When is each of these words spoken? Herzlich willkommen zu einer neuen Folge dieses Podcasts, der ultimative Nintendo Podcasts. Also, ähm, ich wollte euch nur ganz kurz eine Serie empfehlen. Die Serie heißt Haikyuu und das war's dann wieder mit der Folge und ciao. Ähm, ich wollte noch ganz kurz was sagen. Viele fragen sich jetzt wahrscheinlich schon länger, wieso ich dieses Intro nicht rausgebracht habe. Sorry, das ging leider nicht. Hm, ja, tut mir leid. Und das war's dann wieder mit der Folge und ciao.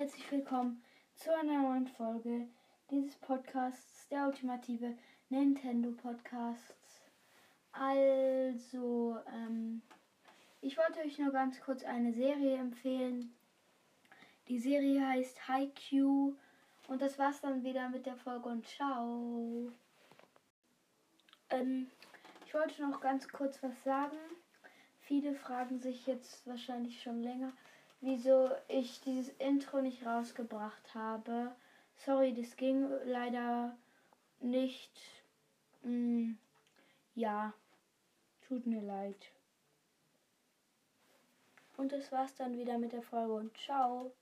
Herzlich 0.00 0.30
willkommen 0.30 0.80
zu 1.16 1.36
einer 1.36 1.60
neuen 1.60 1.88
Folge 1.88 2.46
dieses 2.88 3.16
Podcasts, 3.16 4.06
der 4.06 4.28
ultimative 4.28 4.96
Nintendo 5.28 5.90
Podcasts. 5.90 7.00
Also, 7.72 9.18
ähm, 9.26 9.82
ich 10.60 10.78
wollte 10.78 11.00
euch 11.00 11.18
nur 11.18 11.32
ganz 11.32 11.60
kurz 11.60 11.82
eine 11.82 12.12
Serie 12.12 12.58
empfehlen. 12.58 13.34
Die 14.46 14.60
Serie 14.60 15.04
heißt 15.04 15.48
Haikyuu 15.48 16.36
und 16.86 17.02
das 17.02 17.18
war's 17.18 17.40
dann 17.40 17.64
wieder 17.64 17.88
mit 17.88 18.06
der 18.06 18.16
Folge 18.18 18.50
und 18.50 18.68
ciao. 18.68 19.72
Ähm, 21.50 21.90
ich 22.46 22.54
wollte 22.54 22.86
noch 22.88 23.00
ganz 23.00 23.26
kurz 23.28 23.60
was 23.64 23.82
sagen. 23.82 24.16
Viele 25.00 25.34
fragen 25.34 25.80
sich 25.80 26.06
jetzt 26.06 26.46
wahrscheinlich 26.46 27.02
schon 27.02 27.20
länger, 27.20 27.52
wieso 28.00 28.50
ich 28.68 29.00
dieses 29.00 29.28
Intro 29.58 29.80
nicht 29.80 30.06
rausgebracht 30.06 30.94
habe. 30.94 31.50
Sorry, 31.96 32.32
das 32.32 32.54
ging 32.54 32.88
leider 33.06 33.76
nicht. 34.38 34.92
Hm, 35.82 36.38
ja, 37.16 37.52
tut 38.46 38.66
mir 38.66 38.80
leid. 38.80 39.32
Und 41.76 41.90
das 41.90 42.12
war's 42.12 42.36
dann 42.36 42.56
wieder 42.56 42.78
mit 42.78 42.92
der 42.92 43.02
Folge 43.02 43.32
und 43.32 43.56
ciao. 43.56 44.12